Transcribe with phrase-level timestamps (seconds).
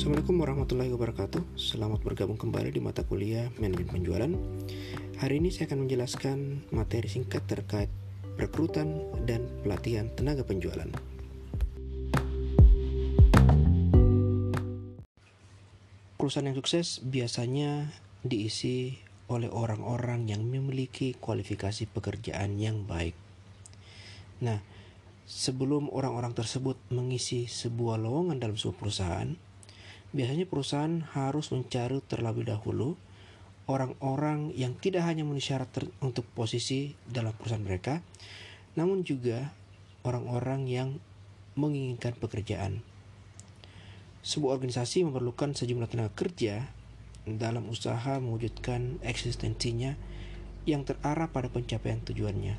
[0.00, 1.60] Assalamualaikum warahmatullahi wabarakatuh.
[1.60, 4.32] Selamat bergabung kembali di mata kuliah Manajemen Penjualan.
[5.20, 6.36] Hari ini saya akan menjelaskan
[6.72, 7.92] materi singkat terkait
[8.40, 8.96] rekrutan
[9.28, 10.88] dan pelatihan tenaga penjualan.
[16.16, 17.92] Perusahaan yang sukses biasanya
[18.24, 18.96] diisi
[19.28, 23.12] oleh orang-orang yang memiliki kualifikasi pekerjaan yang baik.
[24.40, 24.64] Nah,
[25.28, 29.49] sebelum orang-orang tersebut mengisi sebuah lowongan dalam sebuah perusahaan,
[30.10, 32.98] biasanya perusahaan harus mencari terlebih dahulu
[33.70, 35.70] orang-orang yang tidak hanya memenuhi syarat
[36.02, 38.02] untuk posisi dalam perusahaan mereka,
[38.74, 39.54] namun juga
[40.02, 40.88] orang-orang yang
[41.54, 42.82] menginginkan pekerjaan.
[44.26, 46.66] Sebuah organisasi memerlukan sejumlah tenaga kerja
[47.24, 49.94] dalam usaha mewujudkan eksistensinya
[50.66, 52.58] yang terarah pada pencapaian tujuannya.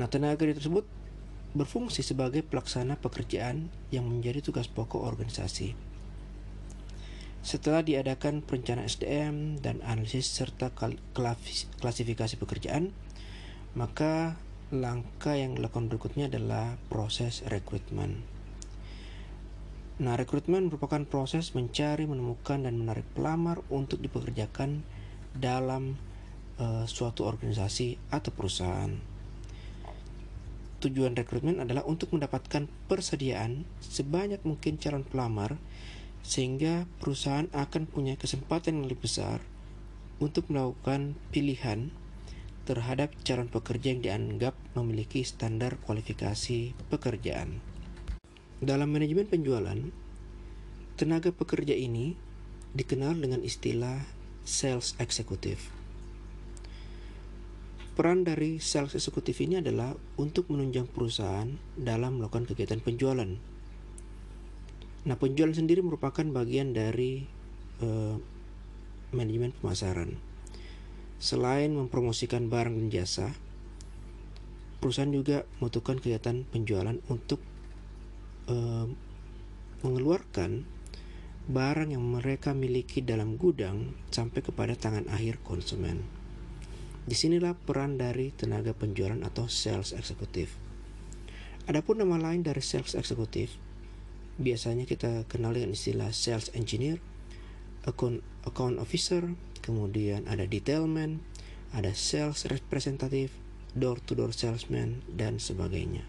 [0.00, 0.88] Nah, tenaga kerja tersebut
[1.52, 5.76] berfungsi sebagai pelaksana pekerjaan yang menjadi tugas pokok organisasi.
[7.42, 10.70] Setelah diadakan perencanaan SDM dan analisis serta
[11.82, 12.94] klasifikasi pekerjaan,
[13.74, 14.38] maka
[14.72, 18.24] langkah yang dilakukan berikutnya adalah proses rekrutmen.
[20.00, 24.80] Nah, rekrutmen merupakan proses mencari, menemukan, dan menarik pelamar untuk dipekerjakan
[25.36, 26.00] dalam
[26.56, 29.11] uh, suatu organisasi atau perusahaan.
[30.82, 35.54] Tujuan rekrutmen adalah untuk mendapatkan persediaan sebanyak mungkin calon pelamar
[36.26, 39.38] sehingga perusahaan akan punya kesempatan yang lebih besar
[40.18, 41.94] untuk melakukan pilihan
[42.66, 47.62] terhadap calon pekerja yang dianggap memiliki standar kualifikasi pekerjaan.
[48.58, 49.78] Dalam manajemen penjualan,
[50.98, 52.14] tenaga pekerja ini
[52.74, 54.02] dikenal dengan istilah
[54.42, 55.81] sales executive.
[57.92, 63.28] Peran dari sales eksekutif ini adalah untuk menunjang perusahaan dalam melakukan kegiatan penjualan.
[65.02, 67.28] Nah, penjualan sendiri merupakan bagian dari
[67.84, 68.16] uh,
[69.12, 70.16] manajemen pemasaran.
[71.20, 73.28] Selain mempromosikan barang dan jasa,
[74.80, 77.44] perusahaan juga membutuhkan kegiatan penjualan untuk
[78.48, 78.88] uh,
[79.84, 80.64] mengeluarkan
[81.44, 86.21] barang yang mereka miliki dalam gudang sampai kepada tangan akhir konsumen.
[87.02, 90.54] Di sinilah peran dari tenaga penjualan atau sales eksekutif.
[91.66, 93.58] Adapun nama lain dari sales eksekutif,
[94.38, 97.02] biasanya kita kenal dengan istilah sales engineer,
[97.82, 101.18] account, account officer, kemudian ada detailman,
[101.74, 103.34] ada sales representative,
[103.74, 106.06] door-to-door salesman, dan sebagainya.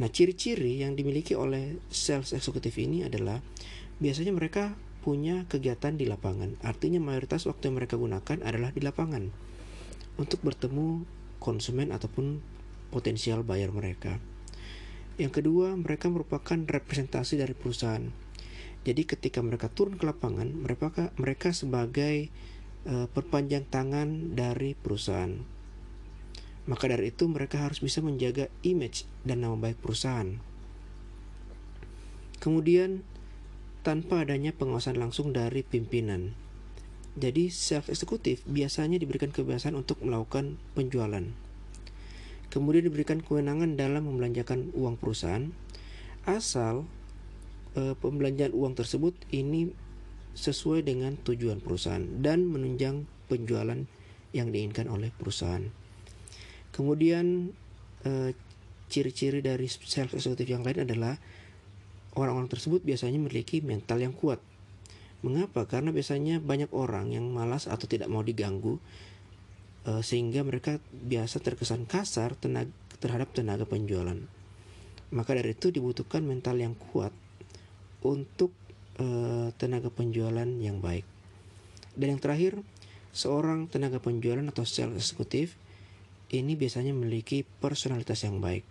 [0.00, 3.40] Nah, ciri-ciri yang dimiliki oleh sales eksekutif ini adalah
[4.00, 6.54] biasanya mereka punya kegiatan di lapangan.
[6.62, 9.34] Artinya mayoritas waktu yang mereka gunakan adalah di lapangan
[10.16, 11.02] untuk bertemu
[11.42, 12.38] konsumen ataupun
[12.94, 14.22] potensial bayar mereka.
[15.18, 18.06] Yang kedua, mereka merupakan representasi dari perusahaan.
[18.82, 22.30] Jadi ketika mereka turun ke lapangan, mereka mereka sebagai
[22.86, 25.38] uh, perpanjang tangan dari perusahaan.
[26.66, 30.38] Maka dari itu mereka harus bisa menjaga image dan nama baik perusahaan.
[32.42, 33.06] Kemudian
[33.82, 36.34] tanpa adanya pengawasan langsung dari pimpinan.
[37.12, 41.28] Jadi self eksekutif biasanya diberikan kebiasaan untuk melakukan penjualan.
[42.48, 45.52] Kemudian diberikan kewenangan dalam membelanjakan uang perusahaan
[46.24, 46.88] asal
[47.76, 49.72] e, pembelanjaan uang tersebut ini
[50.32, 53.84] sesuai dengan tujuan perusahaan dan menunjang penjualan
[54.32, 55.64] yang diinginkan oleh perusahaan.
[56.72, 57.52] Kemudian
[58.04, 58.32] e,
[58.88, 61.16] ciri-ciri dari self eksekutif yang lain adalah
[62.16, 64.38] orang-orang tersebut biasanya memiliki mental yang kuat.
[65.22, 65.64] Mengapa?
[65.70, 68.82] Karena biasanya banyak orang yang malas atau tidak mau diganggu
[69.86, 74.18] uh, sehingga mereka biasa terkesan kasar tenaga, terhadap tenaga penjualan.
[75.12, 77.12] Maka dari itu dibutuhkan mental yang kuat
[78.02, 78.50] untuk
[78.98, 81.06] uh, tenaga penjualan yang baik.
[81.92, 82.58] Dan yang terakhir,
[83.12, 85.60] seorang tenaga penjualan atau sales eksekutif
[86.32, 88.64] ini biasanya memiliki personalitas yang baik.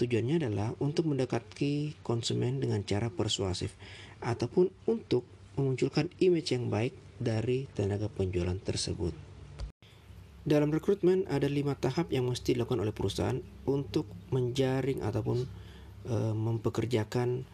[0.00, 3.76] Tujuannya adalah untuk mendekati konsumen dengan cara persuasif
[4.24, 5.28] ataupun untuk
[5.60, 9.12] memunculkan image yang baik dari tenaga penjualan tersebut.
[10.40, 13.36] Dalam rekrutmen ada lima tahap yang mesti dilakukan oleh perusahaan
[13.68, 15.44] untuk menjaring ataupun
[16.08, 17.44] e, mempekerjakan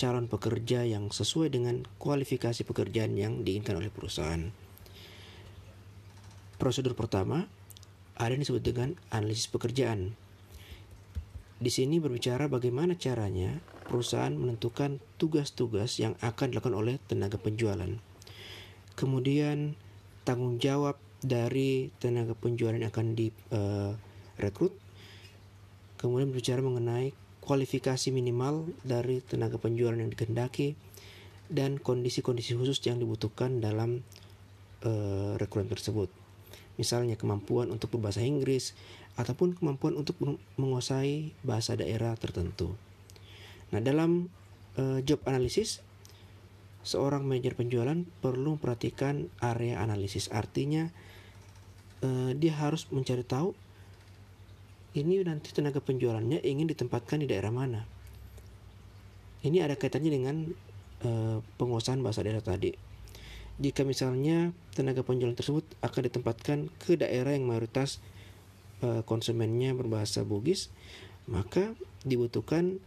[0.00, 4.48] calon pekerja yang sesuai dengan kualifikasi pekerjaan yang diinginkan oleh perusahaan.
[6.56, 7.44] Prosedur pertama
[8.16, 10.16] ada yang disebut dengan analisis pekerjaan.
[11.60, 18.00] Di sini berbicara bagaimana caranya perusahaan menentukan tugas-tugas yang akan dilakukan oleh tenaga penjualan.
[18.96, 19.76] Kemudian
[20.24, 24.72] tanggung jawab dari tenaga penjualan yang akan direkrut.
[24.72, 24.88] Uh,
[26.00, 27.12] Kemudian berbicara mengenai
[27.44, 30.72] kualifikasi minimal dari tenaga penjualan yang dikehendaki,
[31.50, 34.00] dan kondisi-kondisi khusus yang dibutuhkan dalam
[34.86, 36.08] uh, rekrutmen tersebut.
[36.78, 38.72] Misalnya kemampuan untuk berbahasa Inggris
[39.20, 40.16] ataupun kemampuan untuk
[40.56, 42.74] menguasai bahasa daerah tertentu.
[43.70, 44.32] Nah, dalam
[44.80, 45.84] uh, job analisis
[46.80, 50.32] seorang manajer penjualan perlu memperhatikan area analisis.
[50.32, 50.88] Artinya
[52.00, 53.52] uh, dia harus mencari tahu
[54.96, 57.86] ini nanti tenaga penjualannya ingin ditempatkan di daerah mana.
[59.40, 60.36] Ini ada kaitannya dengan
[61.06, 62.74] uh, penguasaan bahasa daerah tadi.
[63.60, 68.00] Jika misalnya tenaga penjualan tersebut akan ditempatkan ke daerah yang mayoritas
[68.84, 70.68] uh, konsumennya berbahasa Bugis,
[71.30, 71.72] maka
[72.04, 72.80] dibutuhkan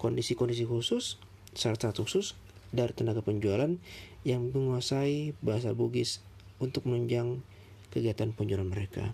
[0.00, 1.20] kondisi-kondisi uh, khusus,
[1.52, 2.32] syarat-syarat khusus
[2.72, 3.76] dari tenaga penjualan
[4.24, 6.24] yang menguasai bahasa Bugis
[6.60, 7.44] untuk menunjang
[7.90, 9.12] kegiatan penjualan mereka.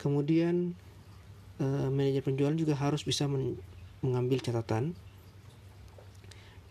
[0.00, 0.74] Kemudian
[1.60, 3.60] uh, manajer penjualan juga harus bisa men
[4.00, 4.96] mengambil catatan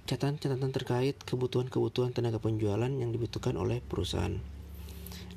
[0.09, 4.33] catatan-catatan terkait kebutuhan-kebutuhan tenaga penjualan yang dibutuhkan oleh perusahaan.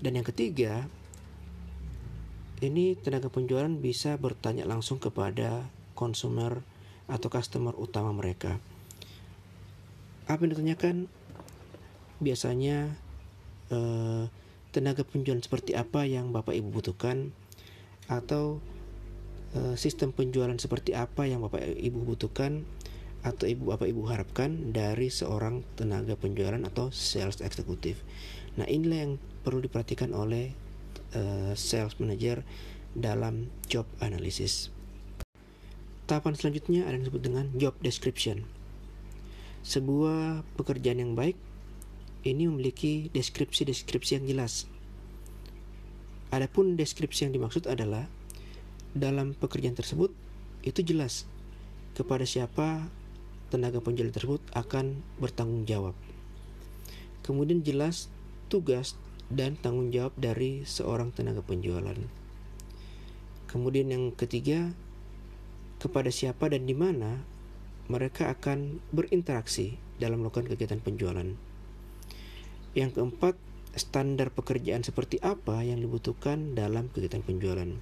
[0.01, 0.89] Dan yang ketiga,
[2.63, 5.67] ini tenaga penjualan bisa bertanya langsung kepada
[5.99, 6.63] konsumer
[7.11, 8.63] atau customer utama mereka.
[10.31, 11.11] Apa yang ditanyakan?
[12.23, 12.95] Biasanya
[13.75, 14.25] eh,
[14.71, 17.35] tenaga penjualan seperti apa yang Bapak Ibu butuhkan
[18.07, 18.63] atau
[19.53, 22.65] Eh, sistem penjualan seperti apa yang Bapak Ibu butuhkan
[23.21, 28.01] atau Ibu Bapak Ibu harapkan dari seorang tenaga penjualan atau sales eksekutif.
[28.57, 29.13] Nah, inilah yang
[29.45, 30.57] perlu diperhatikan oleh
[31.17, 32.45] uh, sales manager
[32.93, 34.69] dalam job analysis.
[36.05, 38.45] Tahapan selanjutnya ada yang disebut dengan job description.
[39.63, 41.39] Sebuah pekerjaan yang baik
[42.27, 44.67] ini memiliki deskripsi-deskripsi yang jelas.
[46.33, 48.09] Adapun deskripsi yang dimaksud adalah
[48.93, 50.13] dalam pekerjaan tersebut
[50.63, 51.25] itu jelas
[51.93, 52.89] kepada siapa
[53.53, 55.93] tenaga penjualan tersebut akan bertanggung jawab.
[57.21, 58.09] Kemudian jelas
[58.49, 58.97] tugas
[59.33, 61.97] dan tanggung jawab dari seorang tenaga penjualan.
[63.49, 64.73] Kemudian yang ketiga,
[65.81, 67.25] kepada siapa dan di mana
[67.91, 71.29] mereka akan berinteraksi dalam melakukan kegiatan penjualan.
[72.73, 73.35] Yang keempat,
[73.75, 77.73] standar pekerjaan seperti apa yang dibutuhkan dalam kegiatan penjualan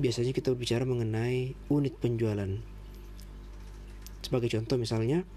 [0.00, 2.48] biasanya kita berbicara mengenai unit penjualan.
[4.24, 5.28] Sebagai contoh misalnya,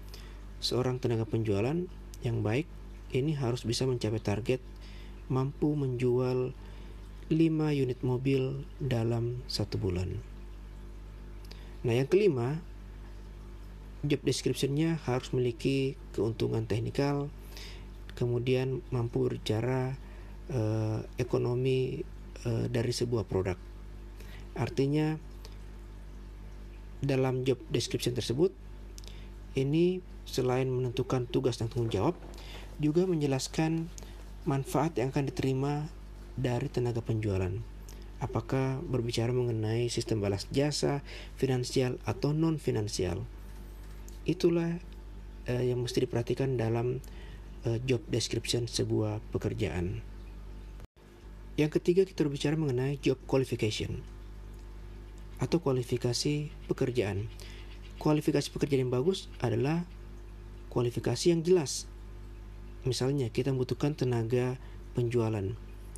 [0.64, 1.84] seorang tenaga penjualan
[2.24, 2.64] yang baik
[3.12, 4.64] ini harus bisa mencapai target
[5.32, 6.52] mampu menjual
[7.32, 7.36] 5
[7.72, 10.20] unit mobil dalam satu bulan.
[11.84, 12.60] Nah yang kelima,
[14.04, 17.32] job description-nya harus memiliki keuntungan teknikal,
[18.16, 19.96] kemudian mampu berbicara
[20.52, 22.04] uh, ekonomi
[22.44, 23.56] uh, dari sebuah produk.
[24.54, 25.16] Artinya
[27.04, 28.52] dalam job description tersebut
[29.56, 32.16] ini selain menentukan tugas dan tanggung jawab
[32.80, 33.92] juga menjelaskan
[34.44, 35.88] manfaat yang akan diterima
[36.36, 37.52] dari tenaga penjualan.
[38.20, 41.04] Apakah berbicara mengenai sistem balas jasa,
[41.36, 43.24] finansial atau non finansial.
[44.24, 44.80] Itulah
[45.48, 47.04] uh, yang mesti diperhatikan dalam
[47.68, 50.00] uh, job description sebuah pekerjaan.
[51.54, 54.02] Yang ketiga kita berbicara mengenai job qualification
[55.38, 57.30] atau kualifikasi pekerjaan.
[58.00, 59.86] Kualifikasi pekerjaan yang bagus adalah
[60.72, 61.86] kualifikasi yang jelas.
[62.84, 64.60] Misalnya kita membutuhkan tenaga
[64.92, 65.44] penjualan.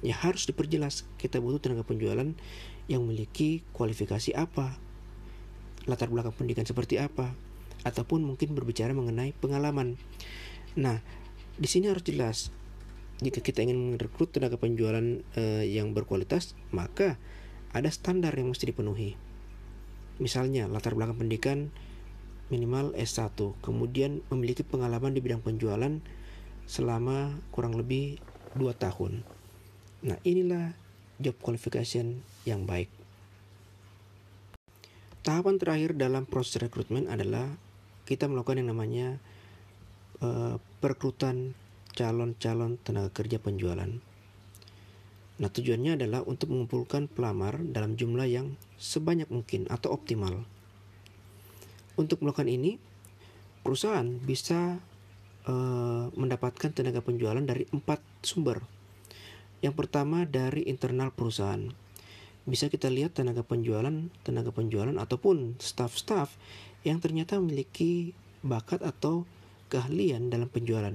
[0.00, 2.32] Ya harus diperjelas kita butuh tenaga penjualan
[2.86, 4.78] yang memiliki kualifikasi apa.
[5.86, 7.34] Latar belakang pendidikan seperti apa
[7.86, 9.94] ataupun mungkin berbicara mengenai pengalaman.
[10.74, 11.02] Nah,
[11.56, 12.50] di sini harus jelas
[13.22, 17.16] jika kita ingin merekrut tenaga penjualan eh, yang berkualitas, maka
[17.72, 19.16] ada standar yang mesti dipenuhi.
[20.20, 21.72] Misalnya, latar belakang pendidikan
[22.52, 25.98] minimal S1, kemudian memiliki pengalaman di bidang penjualan
[26.66, 28.18] selama kurang lebih
[28.58, 29.22] 2 tahun.
[30.02, 30.74] Nah, inilah
[31.22, 32.90] job qualification yang baik.
[35.24, 37.50] Tahapan terakhir dalam proses rekrutmen adalah
[38.06, 39.18] kita melakukan yang namanya
[40.22, 41.58] uh, perekrutan
[41.96, 43.90] calon-calon tenaga kerja penjualan.
[45.36, 50.46] Nah, tujuannya adalah untuk mengumpulkan pelamar dalam jumlah yang sebanyak mungkin atau optimal.
[51.96, 52.80] Untuk melakukan ini,
[53.60, 54.80] perusahaan bisa
[55.46, 58.62] uh, mendapatkan tenaga penjualan dari empat sumber.
[59.64, 61.62] Yang pertama dari internal perusahaan.
[62.46, 66.38] Bisa kita lihat tenaga penjualan, tenaga penjualan ataupun staff-staff
[66.86, 68.14] yang ternyata memiliki
[68.46, 69.26] bakat atau
[69.66, 70.94] keahlian dalam penjualan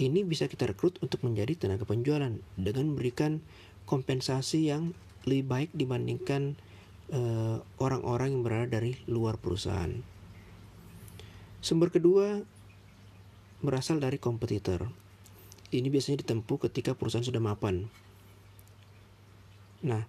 [0.00, 3.38] ini bisa kita rekrut untuk menjadi tenaga penjualan dengan memberikan
[3.86, 4.96] kompensasi yang
[5.28, 6.58] lebih baik dibandingkan
[7.14, 9.92] eh, orang-orang yang berada dari luar perusahaan.
[11.62, 12.42] Sumber kedua
[13.62, 14.90] berasal dari kompetitor.
[15.72, 17.88] Ini biasanya ditempuh ketika perusahaan sudah mapan.
[19.86, 20.04] Nah,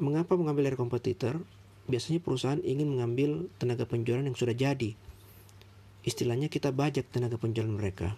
[0.00, 1.42] mengapa mengambil dari kompetitor?
[1.90, 4.94] Biasanya perusahaan ingin mengambil tenaga penjualan yang sudah jadi.
[6.06, 8.14] Istilahnya kita bajak tenaga penjualan mereka.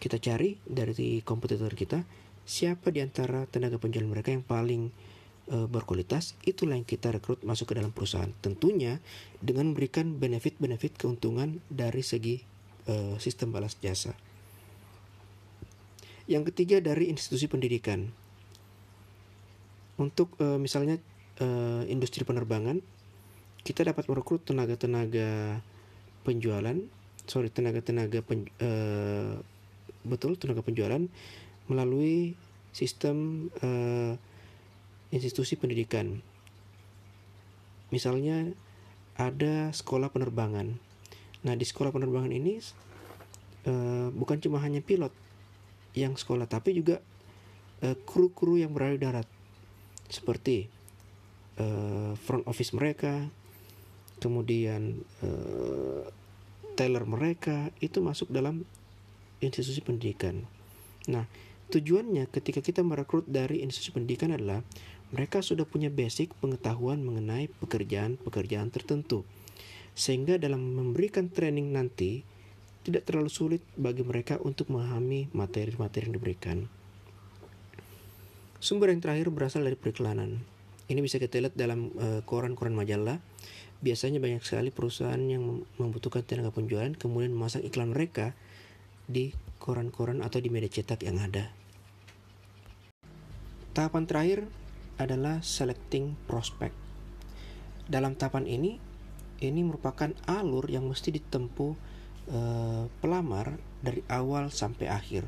[0.00, 2.02] Kita cari dari kompetitor kita
[2.48, 4.90] siapa di antara tenaga penjualan mereka yang paling
[5.52, 8.32] uh, berkualitas, itulah yang kita rekrut masuk ke dalam perusahaan.
[8.40, 8.98] Tentunya
[9.38, 12.42] dengan memberikan benefit-benefit keuntungan dari segi
[12.90, 14.12] uh, sistem balas jasa.
[16.26, 18.10] Yang ketiga dari institusi pendidikan.
[19.96, 20.98] Untuk uh, misalnya
[21.38, 22.82] uh, industri penerbangan,
[23.62, 25.62] kita dapat merekrut tenaga-tenaga
[26.26, 26.74] penjualan,
[27.28, 28.48] sorry tenaga-tenaga pen,
[30.00, 31.04] betul tenaga penjualan
[31.68, 32.40] melalui
[32.72, 33.48] sistem
[35.12, 36.24] institusi pendidikan.
[37.92, 38.48] Misalnya
[39.20, 40.80] ada sekolah penerbangan.
[41.46, 42.60] Nah di sekolah penerbangan ini
[43.66, 45.12] uh, bukan cuma hanya pilot
[45.96, 47.02] yang sekolah, tapi juga
[47.82, 49.28] uh, kru-kru yang berada di darat,
[50.06, 50.70] seperti
[51.58, 53.26] uh, front office mereka,
[54.22, 56.04] kemudian uh,
[56.76, 58.62] teller mereka itu masuk dalam
[59.40, 60.44] institusi pendidikan.
[61.08, 61.24] Nah,
[61.72, 64.60] tujuannya ketika kita merekrut dari institusi pendidikan adalah
[65.10, 69.26] mereka sudah punya basic pengetahuan mengenai pekerjaan-pekerjaan tertentu.
[69.96, 72.22] Sehingga dalam memberikan training nanti
[72.80, 76.58] tidak terlalu sulit bagi mereka untuk memahami materi-materi yang diberikan.
[78.60, 80.40] Sumber yang terakhir berasal dari periklanan.
[80.88, 81.92] Ini bisa kita lihat dalam
[82.24, 83.20] koran koran-koran majalah.
[83.80, 88.36] Biasanya banyak sekali perusahaan yang membutuhkan tenaga penjualan kemudian memasang iklan mereka
[89.08, 91.48] di koran-koran atau di media cetak yang ada.
[93.72, 94.40] Tahapan terakhir
[95.00, 96.76] adalah selecting prospect.
[97.88, 98.76] Dalam tahapan ini,
[99.40, 101.72] ini merupakan alur yang mesti ditempuh
[102.28, 102.40] e,
[103.00, 105.24] pelamar dari awal sampai akhir.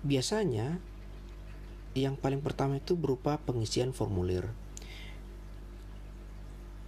[0.00, 0.80] Biasanya,
[1.92, 4.48] yang paling pertama itu berupa pengisian formulir.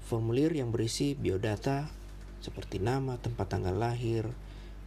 [0.08, 1.92] Formulir yang berisi biodata
[2.40, 4.24] seperti nama, tempat tanggal lahir,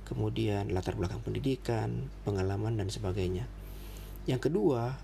[0.10, 3.46] kemudian latar belakang pendidikan, pengalaman, dan sebagainya.
[4.26, 4.98] Yang kedua,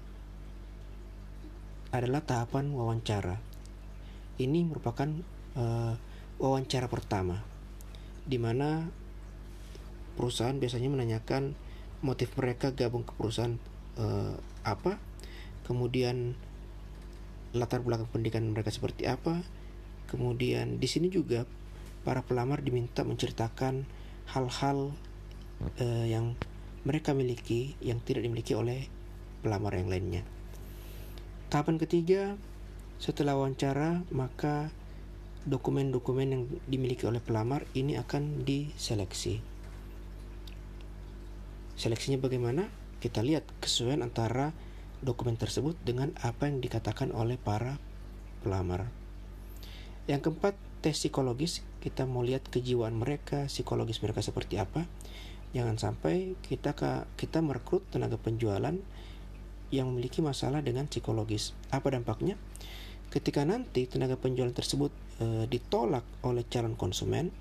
[1.89, 3.41] adalah tahapan wawancara.
[4.39, 5.09] Ini merupakan
[5.59, 5.93] uh,
[6.39, 7.43] wawancara pertama,
[8.23, 8.87] di mana
[10.15, 11.53] perusahaan biasanya menanyakan
[11.99, 13.59] motif mereka gabung ke perusahaan
[13.99, 14.95] uh, apa,
[15.67, 16.39] kemudian
[17.51, 19.43] latar belakang pendidikan mereka seperti apa,
[20.07, 21.43] kemudian di sini juga
[22.07, 23.83] para pelamar diminta menceritakan
[24.31, 24.95] hal-hal
[25.81, 26.39] uh, yang
[26.87, 28.87] mereka miliki yang tidak dimiliki oleh
[29.43, 30.23] pelamar yang lainnya.
[31.49, 32.37] Tahapan ketiga,
[33.01, 34.69] setelah wawancara, maka
[35.47, 39.39] dokumen-dokumen yang dimiliki oleh pelamar ini akan diseleksi.
[41.79, 42.67] Seleksinya bagaimana?
[42.99, 44.51] Kita lihat kesesuaian antara
[44.99, 47.79] dokumen tersebut dengan apa yang dikatakan oleh para
[48.43, 48.91] pelamar.
[50.11, 51.63] Yang keempat, tes psikologis.
[51.79, 54.83] Kita mau lihat kejiwaan mereka, psikologis mereka seperti apa.
[55.55, 56.75] Jangan sampai kita
[57.15, 58.75] kita merekrut tenaga penjualan
[59.71, 61.55] yang memiliki masalah dengan psikologis.
[61.71, 62.35] Apa dampaknya?
[63.09, 67.33] Ketika nanti tenaga penjualan tersebut e, ditolak oleh calon konsumen,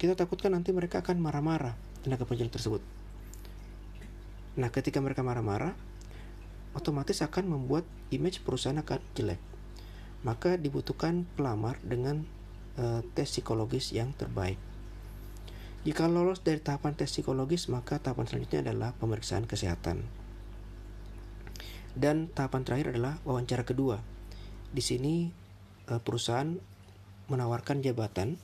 [0.00, 2.80] kita takutkan nanti mereka akan marah-marah tenaga penjualan tersebut.
[4.56, 5.76] Nah, ketika mereka marah-marah,
[6.72, 9.40] otomatis akan membuat image perusahaan akan jelek.
[10.24, 12.24] Maka dibutuhkan pelamar dengan
[12.80, 14.56] e, tes psikologis yang terbaik.
[15.84, 20.19] Jika lolos dari tahapan tes psikologis, maka tahapan selanjutnya adalah pemeriksaan kesehatan.
[21.94, 23.98] Dan tahapan terakhir adalah wawancara kedua.
[24.70, 25.30] Di sini
[25.90, 26.54] eh, perusahaan
[27.30, 28.38] menawarkan jabatan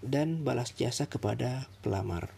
[0.00, 2.32] dan balas jasa kepada pelamar.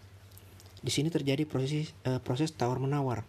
[0.82, 3.22] Di sini terjadi proses eh, proses tawar menawar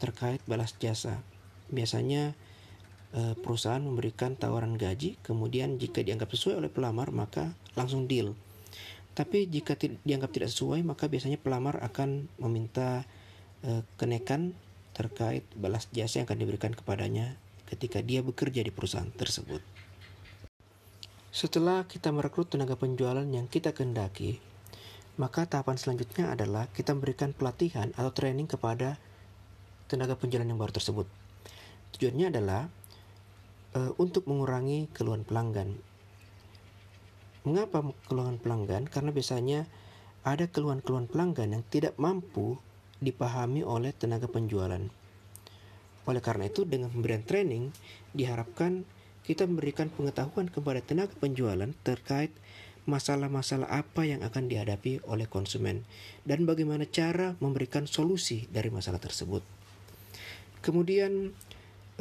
[0.00, 1.20] terkait balas jasa.
[1.68, 2.32] Biasanya
[3.12, 8.32] eh, perusahaan memberikan tawaran gaji, kemudian jika dianggap sesuai oleh pelamar maka langsung deal.
[9.12, 13.04] Tapi jika dianggap tidak sesuai maka biasanya pelamar akan meminta
[14.00, 14.56] kenaikan
[14.92, 17.36] terkait balas jasa yang akan diberikan kepadanya
[17.68, 19.64] ketika dia bekerja di perusahaan tersebut.
[21.32, 24.36] Setelah kita merekrut tenaga penjualan yang kita kendaki,
[25.16, 29.00] maka tahapan selanjutnya adalah kita memberikan pelatihan atau training kepada
[29.88, 31.08] tenaga penjualan yang baru tersebut.
[31.96, 32.68] Tujuannya adalah
[33.72, 35.76] e, untuk mengurangi keluhan pelanggan.
[37.48, 38.88] Mengapa keluhan pelanggan?
[38.88, 39.64] Karena biasanya
[40.24, 42.60] ada keluhan-keluhan pelanggan yang tidak mampu
[43.02, 44.80] dipahami oleh tenaga penjualan.
[46.06, 47.74] Oleh karena itu, dengan pemberian training,
[48.14, 48.86] diharapkan
[49.26, 52.30] kita memberikan pengetahuan kepada tenaga penjualan terkait
[52.82, 55.86] masalah-masalah apa yang akan dihadapi oleh konsumen
[56.26, 59.46] dan bagaimana cara memberikan solusi dari masalah tersebut.
[60.66, 61.30] Kemudian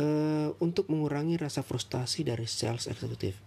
[0.01, 3.37] uh, untuk mengurangi rasa frustasi dari sales eksekutif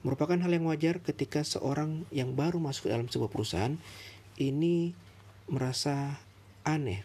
[0.00, 3.76] merupakan hal yang wajar ketika seorang yang baru masuk ke dalam sebuah perusahaan
[4.40, 4.96] ini
[5.50, 6.16] merasa
[6.66, 7.04] aneh,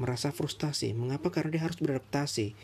[0.00, 0.92] merasa frustasi.
[0.96, 1.28] Mengapa?
[1.28, 2.54] Karena dia harus beradaptasi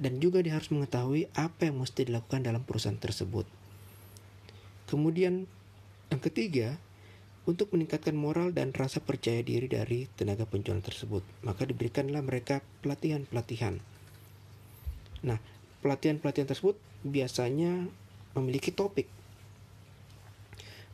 [0.00, 3.44] dan juga dia harus mengetahui apa yang mesti dilakukan dalam perusahaan tersebut.
[4.90, 5.46] Kemudian
[6.12, 6.76] yang ketiga,
[7.42, 13.82] untuk meningkatkan moral dan rasa percaya diri dari tenaga penjualan tersebut, maka diberikanlah mereka pelatihan-pelatihan.
[15.26, 15.38] Nah,
[15.82, 17.90] pelatihan-pelatihan tersebut biasanya
[18.38, 19.10] memiliki topik.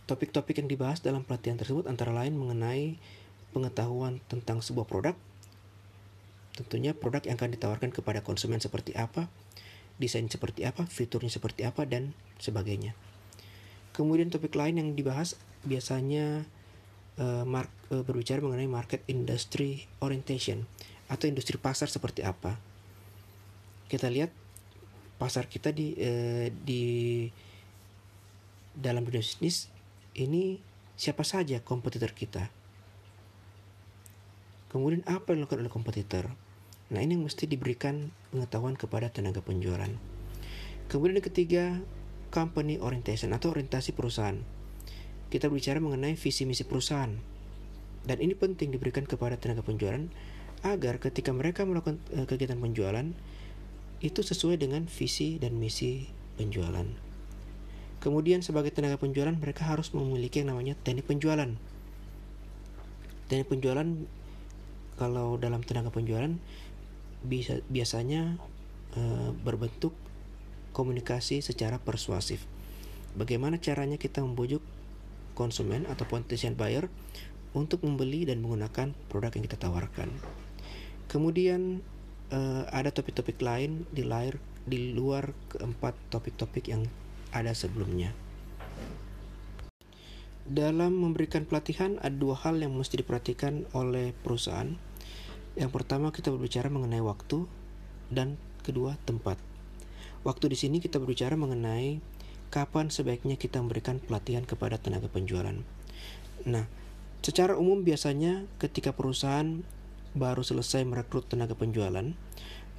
[0.09, 2.97] Topik-topik yang dibahas dalam pelatihan tersebut antara lain mengenai
[3.53, 5.17] pengetahuan tentang sebuah produk,
[6.55, 9.31] tentunya produk yang akan ditawarkan kepada konsumen seperti apa,
[9.99, 12.95] desain seperti apa, fiturnya seperti apa, dan sebagainya.
[13.95, 15.35] Kemudian topik lain yang dibahas
[15.67, 16.47] biasanya
[17.19, 20.65] uh, mark, uh, berbicara mengenai market industry orientation
[21.11, 22.57] atau industri pasar seperti apa.
[23.91, 24.31] Kita lihat
[25.19, 27.27] pasar kita di uh, di
[28.79, 29.67] dalam bisnis
[30.15, 30.63] ini
[30.95, 32.58] siapa saja kompetitor kita.
[34.69, 36.25] Kemudian apa yang dilakukan oleh kompetitor?
[36.89, 39.89] Nah ini yang mesti diberikan pengetahuan kepada tenaga penjualan.
[40.89, 41.65] Kemudian yang ketiga,
[42.29, 44.37] company orientation atau orientasi perusahaan.
[45.29, 47.13] Kita bicara mengenai visi misi perusahaan.
[48.09, 50.09] Dan ini penting diberikan kepada tenaga penjualan
[50.65, 53.13] agar ketika mereka melakukan uh, kegiatan penjualan
[54.01, 56.09] itu sesuai dengan visi dan misi
[56.39, 56.87] penjualan.
[57.99, 61.51] Kemudian sebagai tenaga penjualan mereka harus memiliki yang namanya teknik penjualan.
[63.27, 63.89] Teknik penjualan
[64.99, 66.35] kalau dalam tenaga penjualan
[67.23, 68.37] bisa biasanya
[68.95, 69.95] e, berbentuk
[70.75, 72.45] komunikasi secara persuasif.
[73.15, 74.61] Bagaimana caranya kita membujuk
[75.39, 76.91] konsumen atau potential buyer
[77.55, 80.11] untuk membeli dan menggunakan produk yang kita tawarkan.
[81.09, 81.81] Kemudian
[82.29, 84.37] e, ada topik-topik lain di layar
[84.69, 86.85] di luar keempat topik-topik yang
[87.33, 88.13] ada sebelumnya.
[90.49, 94.81] Dalam memberikan pelatihan ada dua hal yang mesti diperhatikan oleh perusahaan
[95.59, 97.51] yang pertama kita berbicara mengenai waktu
[98.15, 99.35] dan kedua tempat.
[100.23, 101.99] Waktu di sini kita berbicara mengenai
[102.55, 105.59] kapan sebaiknya kita memberikan pelatihan kepada tenaga penjualan.
[106.47, 106.65] Nah,
[107.27, 109.67] secara umum biasanya ketika perusahaan
[110.15, 112.15] baru selesai merekrut tenaga penjualan,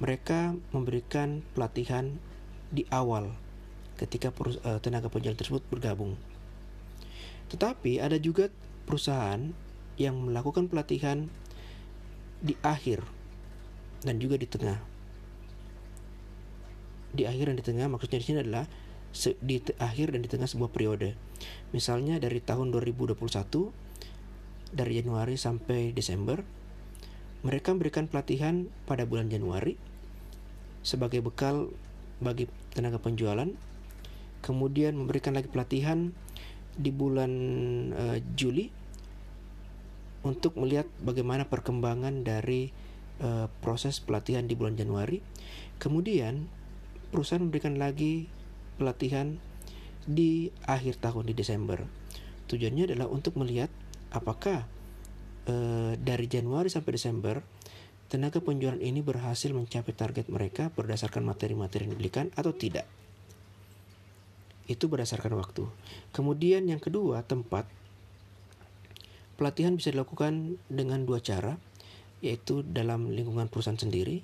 [0.00, 2.16] mereka memberikan pelatihan
[2.72, 3.36] di awal
[4.00, 4.32] ketika
[4.64, 6.16] eh, tenaga penjualan tersebut bergabung.
[7.52, 8.48] Tetapi ada juga
[8.88, 9.52] perusahaan
[10.00, 11.28] yang melakukan pelatihan
[12.40, 13.04] di akhir
[14.04, 14.80] dan juga di tengah.
[17.10, 18.64] Di akhir dan di tengah maksudnya di sini adalah
[19.42, 21.18] di akhir dan di tengah sebuah periode.
[21.74, 23.18] Misalnya dari tahun 2021
[24.70, 26.38] dari Januari sampai Desember
[27.40, 29.74] mereka memberikan pelatihan pada bulan Januari
[30.84, 31.72] sebagai bekal
[32.20, 33.48] bagi tenaga penjualan.
[34.40, 36.16] Kemudian memberikan lagi pelatihan
[36.76, 37.32] di bulan
[37.92, 38.72] uh, Juli
[40.20, 42.72] untuk melihat bagaimana perkembangan dari
[43.24, 45.24] uh, proses pelatihan di bulan Januari.
[45.80, 46.48] Kemudian
[47.08, 48.28] perusahaan memberikan lagi
[48.76, 49.40] pelatihan
[50.04, 51.84] di akhir tahun di Desember.
[52.48, 53.72] Tujuannya adalah untuk melihat
[54.12, 54.66] apakah
[55.48, 57.40] uh, dari Januari sampai Desember
[58.10, 62.84] tenaga penjualan ini berhasil mencapai target mereka berdasarkan materi-materi yang diberikan atau tidak.
[64.66, 65.70] Itu berdasarkan waktu.
[66.10, 67.70] Kemudian yang kedua, tempat
[69.40, 71.56] Pelatihan bisa dilakukan dengan dua cara,
[72.20, 74.20] yaitu dalam lingkungan perusahaan sendiri,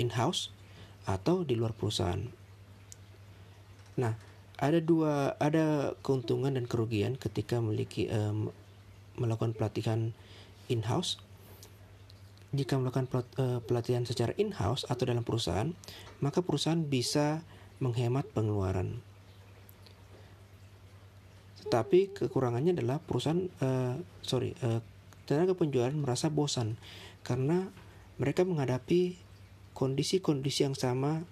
[0.00, 0.48] in-house,
[1.04, 2.24] atau di luar perusahaan.
[4.00, 4.16] Nah,
[4.56, 8.48] ada dua ada keuntungan dan kerugian ketika memiliki um,
[9.20, 10.16] melakukan pelatihan
[10.72, 11.20] in-house.
[12.50, 13.06] Jika melakukan
[13.38, 15.70] eh, pelatihan secara in-house atau dalam perusahaan,
[16.18, 17.46] maka perusahaan bisa
[17.78, 19.04] menghemat pengeluaran.
[21.66, 23.94] Tetapi kekurangannya adalah perusahaan uh,
[24.24, 24.80] sorry uh,
[25.28, 26.80] tenaga penjualan merasa bosan
[27.22, 27.68] karena
[28.18, 29.16] mereka menghadapi
[29.76, 31.22] kondisi-kondisi yang sama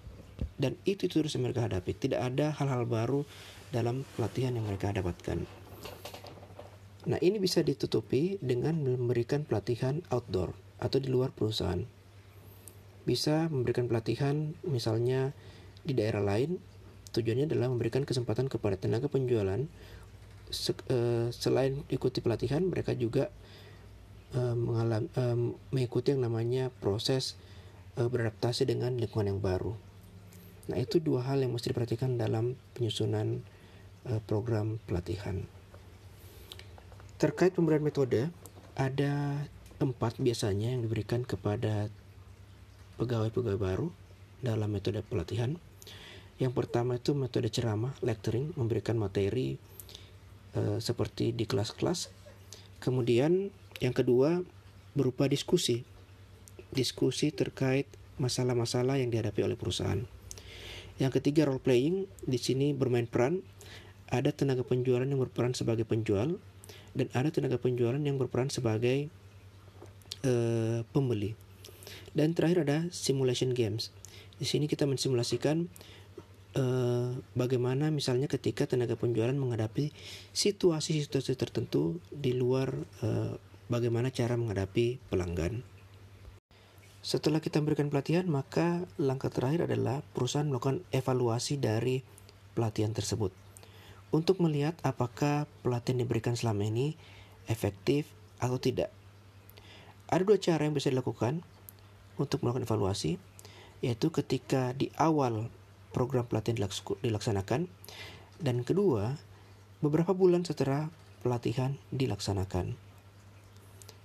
[0.55, 1.91] dan itu terus mereka hadapi.
[1.93, 3.27] Tidak ada hal-hal baru
[3.69, 5.45] dalam pelatihan yang mereka dapatkan.
[7.09, 11.79] Nah, ini bisa ditutupi dengan memberikan pelatihan outdoor atau di luar perusahaan.
[13.07, 15.31] Bisa memberikan pelatihan misalnya
[15.83, 16.59] di daerah lain.
[17.09, 19.65] Tujuannya adalah memberikan kesempatan kepada tenaga penjualan
[20.49, 23.29] uh, selain ikuti pelatihan mereka juga
[24.33, 25.09] uh, mengalami
[25.69, 27.37] mengikuti yang namanya proses
[27.97, 29.73] uh, beradaptasi dengan lingkungan yang baru.
[30.69, 33.41] Nah, itu dua hal yang mesti diperhatikan dalam penyusunan
[34.05, 35.41] uh, program pelatihan.
[37.17, 38.29] Terkait pemberian metode,
[38.77, 39.43] ada
[39.81, 41.91] empat biasanya yang diberikan kepada
[43.01, 43.87] pegawai-pegawai baru
[44.39, 45.57] dalam metode pelatihan.
[46.39, 49.59] Yang pertama itu metode ceramah, lecturing, memberikan materi
[50.55, 52.09] uh, seperti di kelas-kelas.
[52.79, 53.51] Kemudian
[53.83, 54.41] yang kedua
[54.95, 55.83] berupa diskusi,
[56.71, 57.85] diskusi terkait
[58.19, 60.03] masalah-masalah yang dihadapi oleh perusahaan.
[60.99, 63.41] Yang ketiga role playing, di sini bermain peran.
[64.09, 66.41] Ada tenaga penjualan yang berperan sebagai penjual
[66.97, 69.07] dan ada tenaga penjualan yang berperan sebagai
[70.25, 71.37] uh, pembeli.
[72.11, 73.93] Dan terakhir ada simulation games.
[74.41, 75.69] Di sini kita mensimulasikan
[76.57, 79.93] uh, bagaimana misalnya ketika tenaga penjualan menghadapi
[80.33, 83.35] situasi-situasi tertentu di luar uh,
[83.69, 85.61] bagaimana cara menghadapi pelanggan.
[86.99, 92.03] Setelah kita memberikan pelatihan, maka langkah terakhir adalah perusahaan melakukan evaluasi dari
[92.57, 93.31] pelatihan tersebut
[94.09, 96.97] untuk melihat apakah pelatihan diberikan selama ini
[97.47, 98.09] efektif
[98.41, 98.91] atau tidak.
[100.09, 101.45] Ada dua cara yang bisa dilakukan
[102.17, 103.21] untuk melakukan evaluasi,
[103.79, 105.47] yaitu ketika di awal
[105.91, 106.57] program pelatihan
[107.01, 107.69] dilaksanakan,
[108.39, 109.17] dan kedua,
[109.79, 110.91] beberapa bulan setelah
[111.25, 112.75] pelatihan dilaksanakan.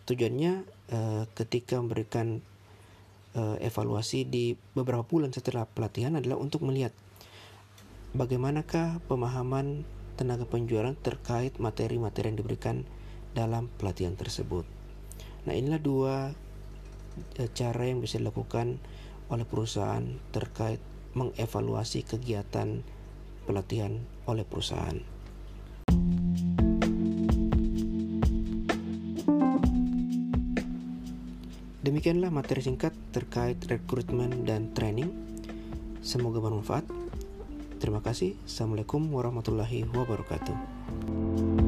[0.04, 0.52] Tujuannya
[0.92, 2.44] eh, ketika memberikan
[3.34, 6.94] uh, evaluasi di beberapa bulan setelah pelatihan adalah untuk melihat
[8.14, 9.82] bagaimanakah pemahaman
[10.14, 12.76] tenaga penjualan terkait materi-materi yang diberikan
[13.34, 14.62] dalam pelatihan tersebut.
[15.44, 18.78] Nah, inilah dua uh, cara yang bisa dilakukan
[19.32, 20.78] oleh perusahaan terkait
[21.14, 22.82] mengevaluasi kegiatan
[23.46, 24.98] pelatihan oleh perusahaan.
[31.84, 35.12] Demikianlah materi singkat terkait rekrutmen dan training.
[36.00, 36.88] Semoga bermanfaat.
[37.76, 38.40] Terima kasih.
[38.48, 41.63] Assalamualaikum warahmatullahi wabarakatuh.